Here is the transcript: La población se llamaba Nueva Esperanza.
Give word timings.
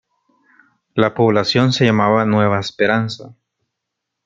La 0.95 1.13
población 1.13 1.73
se 1.73 1.85
llamaba 1.85 2.25
Nueva 2.25 2.59
Esperanza. 2.59 3.35